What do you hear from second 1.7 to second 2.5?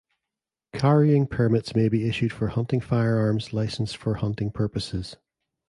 may be issued for